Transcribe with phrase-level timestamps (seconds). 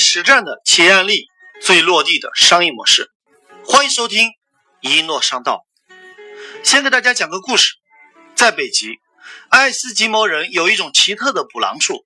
[0.00, 1.28] 实战的企业案例，
[1.62, 3.12] 最落地的商业模式。
[3.64, 4.30] 欢迎收听
[4.80, 5.64] 一诺商道。
[6.64, 7.74] 先给大家讲个故事，
[8.34, 8.98] 在北极，
[9.50, 12.04] 爱斯基摩人有一种奇特的捕狼术，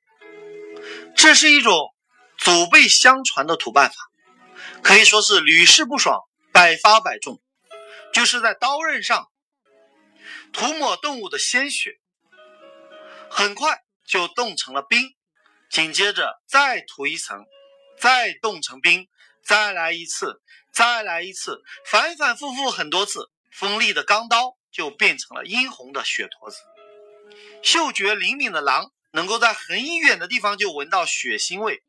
[1.16, 1.94] 这是一种
[2.36, 3.94] 祖辈相传的土办法，
[4.82, 6.20] 可以说是屡试不爽，
[6.52, 7.40] 百发百中。
[8.12, 9.28] 就是在刀刃上
[10.52, 11.98] 涂抹动物的鲜血，
[13.30, 15.14] 很快就冻成了冰，
[15.70, 17.44] 紧接着再涂一层。
[17.98, 19.08] 再冻成冰，
[19.44, 20.40] 再来一次，
[20.72, 26.58] 再来一次，反反复复很多次，锋利的钢刀就变成了殷红的血坨子。
[27.62, 31.82] 嗅觉灵敏的狼能够在很远的地方就闻到血腥味，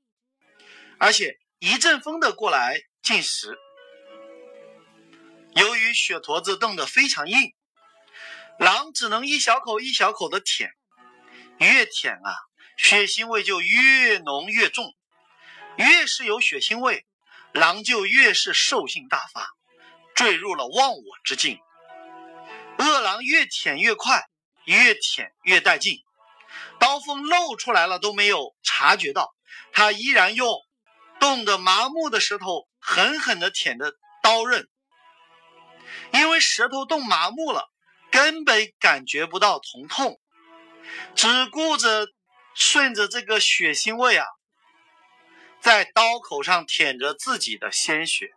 [0.98, 3.58] 而且一阵风的过来进食。
[5.56, 7.54] 由于血坨子冻得非常硬，
[8.60, 10.70] 狼只能一小口一小口的舔，
[11.60, 12.36] 越舔啊，
[12.78, 14.94] 血腥味就越浓越重。
[15.78, 17.06] 越是有血腥味，
[17.54, 19.48] 狼就越是兽性大发，
[20.14, 21.60] 坠入了忘我之境。
[22.78, 24.24] 饿狼越舔越快，
[24.66, 26.00] 越舔越带劲，
[26.80, 29.34] 刀锋露出来了都没有察觉到，
[29.72, 30.50] 他依然用
[31.20, 34.68] 冻得麻木的舌头狠狠地舔着刀刃，
[36.12, 37.70] 因为舌头冻麻木了，
[38.12, 40.20] 根本感觉不到疼痛，
[41.16, 42.08] 只顾着
[42.54, 44.26] 顺着这个血腥味啊。
[45.62, 48.32] 在刀口上舔着自己的鲜血，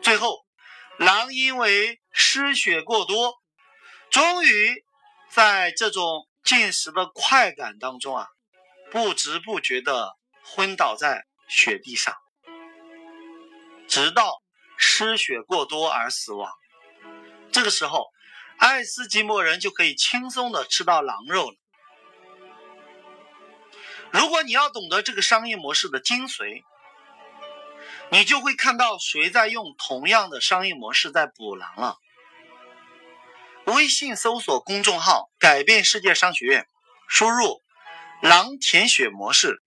[0.00, 0.44] 最后，
[0.98, 3.34] 狼因为失血过多，
[4.10, 4.84] 终于
[5.30, 8.28] 在这种进食的快感当中啊，
[8.90, 12.14] 不知不觉的昏倒在雪地上，
[13.86, 14.42] 直到
[14.78, 16.50] 失血过多而死亡。
[17.52, 18.06] 这个时候，
[18.56, 21.56] 爱斯基摩人就可以轻松的吃到狼肉了。
[24.12, 26.62] 如果你要懂得这个商业模式的精髓，
[28.10, 31.96] 你就会看到谁在用同样的商业模式在捕狼了。
[33.64, 36.66] 微信搜索公众号“改变世界商学院”，
[37.08, 37.62] 输入
[38.20, 39.62] “狼舔血模式”，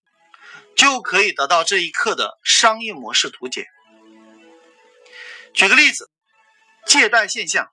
[0.78, 3.66] 就可以得到这一课的商业模式图解。
[5.56, 6.12] 举个例子，
[6.86, 7.72] 借贷现象：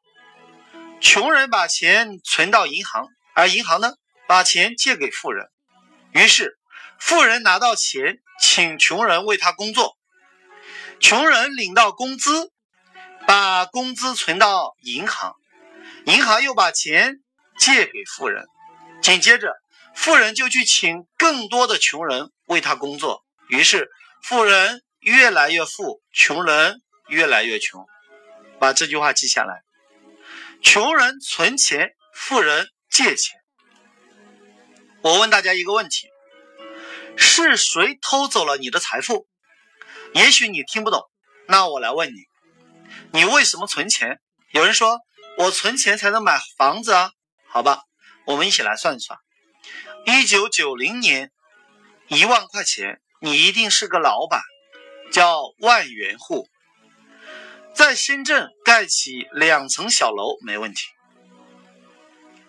[1.02, 3.92] 穷人把钱存到银行，而银行呢，
[4.26, 5.50] 把钱借给富人，
[6.12, 6.58] 于是。
[7.04, 9.98] 富人拿到钱，请穷人为他工作，
[11.00, 12.52] 穷人领到工资，
[13.26, 15.34] 把工资存到银行，
[16.06, 17.16] 银行又把钱
[17.58, 18.46] 借给富人，
[19.02, 19.52] 紧接着
[19.96, 23.90] 富人就去请更多的穷人为他工作，于是
[24.22, 27.84] 富人越来越富，穷人越来越穷。
[28.60, 29.62] 把这句话记下来：
[30.62, 33.36] 穷人存钱，富人借钱。
[35.02, 36.08] 我问大家一个问题。
[37.22, 39.26] 是谁偷走了你的财富？
[40.12, 41.00] 也许你听不懂，
[41.48, 42.26] 那我来问你：
[43.12, 44.20] 你为什么存钱？
[44.50, 45.00] 有人说
[45.38, 47.12] 我存钱才能买房子啊。
[47.48, 47.82] 好吧，
[48.26, 49.18] 我们一起来算一算。
[50.04, 51.30] 一九九零年，
[52.08, 54.42] 一万块钱，你一定是个老板，
[55.10, 56.48] 叫万元户，
[57.74, 60.88] 在深圳盖起两层小楼没问题。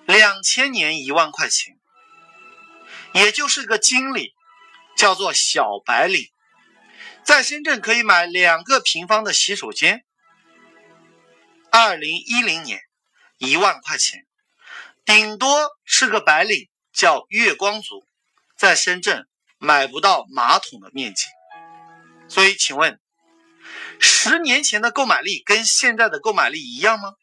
[0.05, 1.77] 两千年一万块钱，
[3.13, 4.33] 也就是个经理。
[4.95, 6.27] 叫做小白领，
[7.23, 10.03] 在深圳可以买两个平方的洗手间。
[11.71, 12.79] 二零一零年，
[13.39, 14.25] 一万块钱，
[15.05, 18.05] 顶多是个白领，叫月光族，
[18.55, 19.27] 在深圳
[19.57, 21.25] 买不到马桶的面积。
[22.29, 22.99] 所以，请问，
[23.99, 27.13] 十年前的购买力跟现在的购买力一样吗？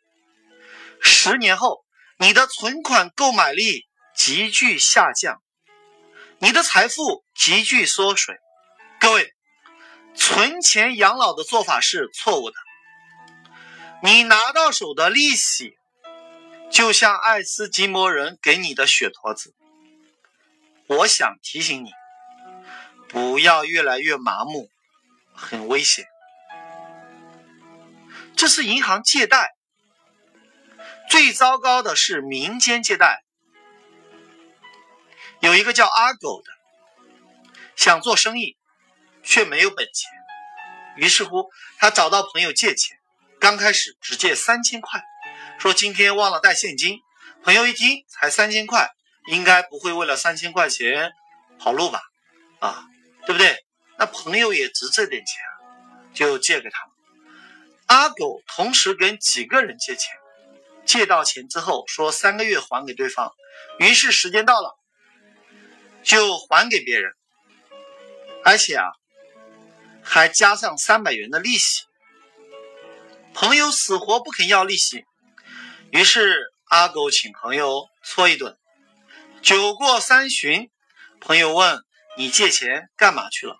[1.01, 1.85] 十年后，
[2.19, 3.87] 你的存款购买力
[4.17, 5.41] 急剧下降。
[6.43, 8.35] 你的财富急剧缩水，
[8.99, 9.35] 各位，
[10.15, 12.57] 存钱养老的做法是错误的。
[14.03, 15.77] 你拿到手的利息，
[16.71, 19.55] 就像爱斯基摩人给你的血坨子。
[20.87, 21.91] 我想提醒你，
[23.07, 24.71] 不要越来越麻木，
[25.35, 26.07] 很危险。
[28.35, 29.51] 这是银行借贷，
[31.11, 33.25] 最糟糕的是民间借贷。
[35.41, 36.51] 有一个叫阿狗的，
[37.75, 38.57] 想做生意，
[39.23, 40.11] 却没有本钱，
[40.97, 42.99] 于是乎他找到朋友借钱，
[43.39, 45.03] 刚开始只借三千块，
[45.59, 46.99] 说今天忘了带现金。
[47.43, 48.91] 朋友一听才三千块，
[49.29, 51.11] 应该不会为了三千块钱
[51.59, 52.03] 跑路吧？
[52.59, 52.85] 啊，
[53.25, 53.65] 对不对？
[53.99, 55.43] 那朋友也值这点钱，
[56.13, 56.87] 就借给他。
[57.87, 60.15] 阿狗同时跟几个人借钱，
[60.85, 63.33] 借到钱之后说三个月还给对方，
[63.79, 64.77] 于是时间到了。
[66.03, 67.13] 就还给别人，
[68.45, 68.87] 而且啊，
[70.03, 71.85] 还加上三百元的利息。
[73.33, 75.05] 朋友死活不肯要利息，
[75.91, 78.57] 于是阿狗请朋友搓一顿。
[79.43, 80.71] 酒过三巡，
[81.21, 81.81] 朋友问
[82.19, 83.57] ：“你借钱干嘛去了？”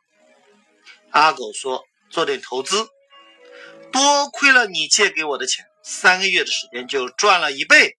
[1.11, 2.89] 阿狗说：“做点投资。”
[3.93, 7.97] 多亏了你借给我的钱，三个月的时间就赚了一倍。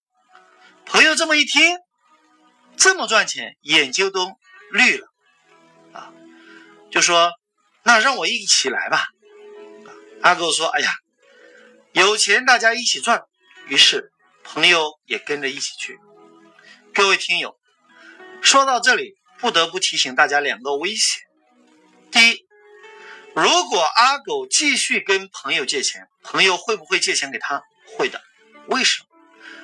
[0.85, 1.77] 朋友这么一听，
[2.77, 4.31] 这么赚钱，眼睛都
[4.71, 5.07] 绿了，
[5.93, 6.13] 啊，
[6.89, 7.31] 就说
[7.83, 9.07] ：“那让我一起来吧。”
[10.21, 10.91] 阿狗说：“哎呀。”
[11.93, 13.21] 有钱大家一起赚，
[13.67, 14.13] 于是
[14.45, 15.99] 朋友也跟着一起去。
[16.93, 17.57] 各位听友，
[18.41, 21.21] 说到这里，不得不提醒大家两个危险：
[22.09, 22.45] 第一，
[23.35, 27.61] 如果阿狗继续跟朋友借钱，朋友会不会借钱给他？
[27.97, 28.21] 会的。
[28.67, 29.07] 为什么？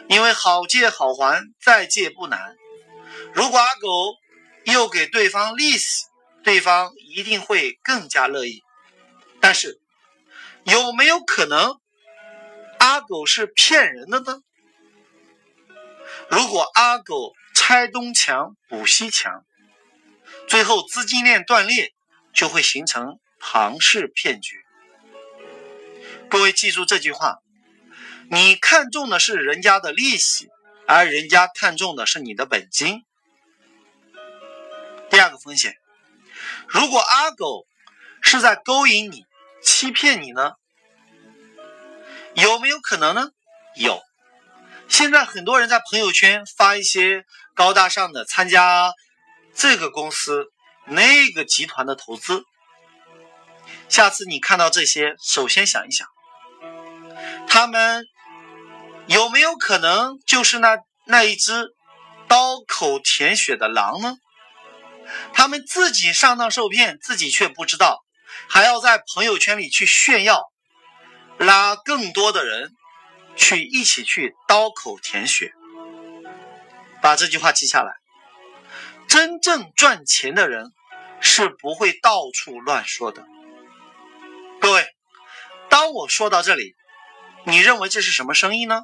[0.10, 2.58] 因为好借好还，再借不难。
[3.38, 4.16] 如果阿狗
[4.64, 6.08] 又给对方利息，
[6.44, 8.64] 对方一定会更加乐意。
[9.40, 9.80] 但是，
[10.64, 11.80] 有没有可能？
[12.80, 14.40] 阿狗是骗人的呢。
[16.32, 19.46] 如果阿狗拆东墙补西墙，
[20.48, 21.94] 最后资金链断裂，
[22.34, 24.56] 就会形成庞氏骗局。
[26.28, 27.38] 各位记住这句话：
[28.32, 30.48] 你看中的是人家的利息，
[30.88, 33.04] 而人家看中的是你的本金。
[35.10, 35.76] 第二个风险，
[36.68, 37.66] 如果阿狗
[38.22, 39.26] 是在勾引你、
[39.64, 40.52] 欺骗你呢？
[42.34, 43.30] 有没有可能呢？
[43.76, 44.02] 有。
[44.88, 47.26] 现在很多人在朋友圈发一些
[47.56, 48.94] 高大上的参加
[49.54, 50.46] 这个公司、
[50.86, 52.44] 那个集团的投资。
[53.90, 56.08] 下次你看到这些，首先想一想，
[57.48, 58.06] 他们
[59.08, 61.70] 有没有可能就是那那一只
[62.28, 64.16] 刀口舔血的狼呢？
[65.34, 68.04] 他们自己上当受骗，自己却不知道，
[68.50, 70.44] 还要在朋友圈里去炫耀。
[71.38, 72.72] 拉更多的人
[73.36, 75.54] 去一起去刀口舔血，
[77.00, 77.92] 把这句话记下来。
[79.08, 80.72] 真正赚钱的人
[81.22, 83.24] 是不会到处乱说的。
[84.60, 84.88] 各位，
[85.70, 86.74] 当我说到这里，
[87.46, 88.82] 你认为这是什么生意呢？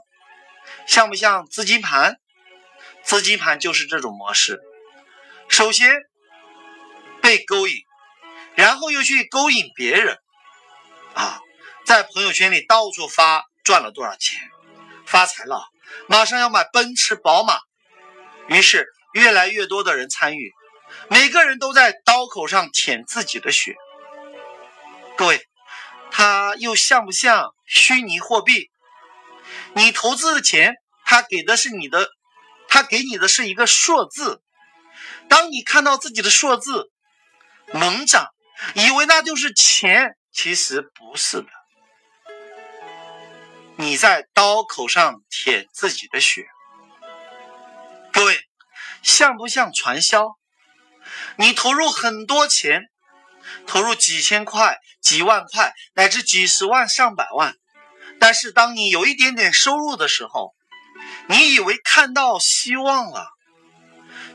[0.85, 2.17] 像不像资金盘？
[3.03, 4.61] 资金盘就是这种模式。
[5.49, 5.91] 首先
[7.23, 7.77] 被勾引，
[8.53, 10.19] 然后又去勾引别人，
[11.15, 11.39] 啊。
[11.85, 14.39] 在朋友圈里到处发赚了多少钱，
[15.05, 15.67] 发财了，
[16.07, 17.59] 马上要买奔驰、宝马，
[18.47, 20.53] 于是越来越多的人参与，
[21.09, 23.75] 每个人都在刀口上舔自己的血。
[25.17, 25.45] 各位，
[26.09, 28.71] 他又像不像虚拟货币？
[29.75, 32.09] 你投资的钱，他给的是你的，
[32.69, 34.41] 他给你的是一个数字，
[35.27, 36.92] 当你看到自己的数字
[37.71, 38.27] 猛涨，
[38.75, 41.47] 以为那就是钱，其实不是的。
[43.77, 46.45] 你在刀口上舔自己的血，
[48.11, 48.39] 各位，
[49.01, 50.37] 像不像传销？
[51.37, 52.83] 你投入很多钱，
[53.65, 57.55] 投入几千块、几万块，乃至几十万、上百万，
[58.19, 60.53] 但是当你有一点点收入的时候，
[61.27, 63.27] 你以为看到希望了，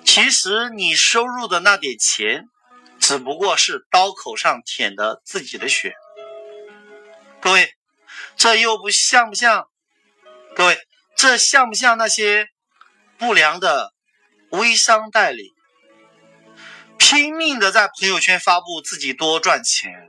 [0.04, 2.48] 其实你收入的那点钱，
[3.08, 5.94] 只不过是刀口上舔的自己的血，
[7.40, 7.72] 各位。
[8.36, 9.66] 这又不像不像？
[10.54, 10.78] 各位，
[11.16, 12.48] 这像不像那些
[13.16, 13.94] 不良的
[14.50, 15.54] 微商代理，
[16.98, 20.06] 拼命的在朋友圈发布自己多赚钱，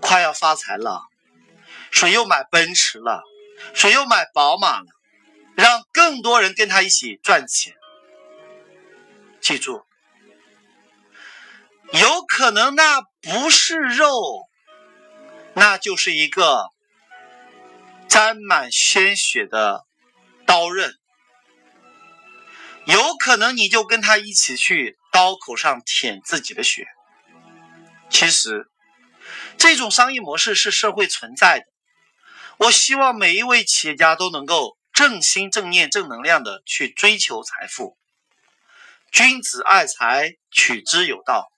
[0.00, 1.02] 快要发财了，
[1.90, 3.22] 谁又买奔驰了，
[3.74, 4.86] 谁又买宝马了，
[5.54, 7.74] 让更多人跟他一起赚钱。
[9.42, 9.84] 记住，
[11.92, 14.48] 有可能那不是肉，
[15.54, 16.70] 那就是一个。
[18.08, 19.84] 沾满鲜血的
[20.46, 20.94] 刀刃，
[22.86, 26.86] 有可能你就跟他一起去刀口上舔自己的血。
[28.08, 28.70] 其实，
[29.58, 31.66] 这种商业模式是社会存在的。
[32.56, 37.98] 我希望每一位企业家都能够正心正念、正能量的去追求财富。
[39.12, 41.52] 君子爱财，取之有道，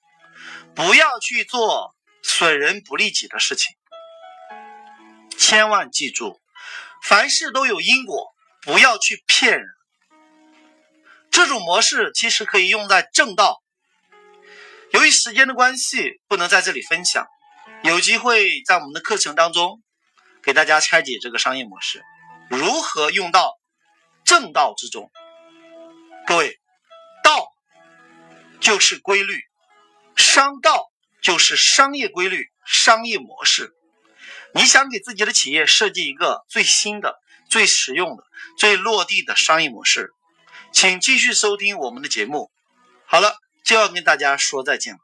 [0.74, 3.76] 不要去做损人不利己的事情。
[5.38, 6.40] 千万记住，
[7.02, 9.66] 凡事都有因果，不要去骗人。
[11.30, 13.62] 这种模式其实可以用在正道。
[14.92, 17.26] 由于时间的关系，不能在这里分享。
[17.82, 19.80] 有机会在我们的课程当中，
[20.42, 22.02] 给大家拆解这个商业模式，
[22.50, 23.58] 如何用到
[24.24, 25.10] 正道之中。
[26.26, 26.60] 各位，
[27.22, 27.52] 道
[28.60, 29.40] 就是规律，
[30.20, 33.72] 商道就是商业规律、商业模式。
[34.54, 37.16] 你想给自己的企业设计一个最新的、
[37.48, 38.24] 最实用的、
[38.58, 40.10] 最落地的商业模式，
[40.72, 42.50] 请继续收听我们的节目。
[43.06, 43.34] 好了，
[43.64, 44.98] 就要跟大家说再见了。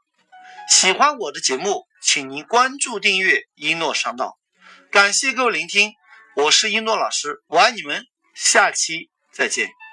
[0.69, 4.37] 喜欢我的节目，请您关注订阅一诺商道。
[4.91, 5.93] 感谢各位聆听，
[6.35, 8.05] 我是一诺老师，我爱你们，
[8.35, 9.86] 下期再见。